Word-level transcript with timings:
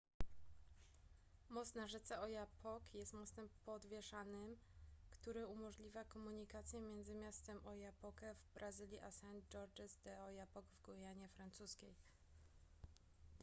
most 1.55 1.75
na 1.75 1.87
rzece 1.87 2.17
oyapock 2.19 2.93
jest 2.93 3.13
mostem 3.13 3.49
podwieszanym 3.65 4.57
który 5.11 5.47
umożliwia 5.47 6.05
komunikację 6.05 6.79
między 6.81 7.15
miastem 7.15 7.65
oiapoque 7.67 8.35
w 8.35 8.53
brazylii 8.53 8.99
a 8.99 9.09
saint-georges 9.11 9.97
de 10.03 10.15
l'oyapock 10.15 10.63
w 10.71 10.81
gujanie 10.85 11.29
francuskiej 11.29 11.93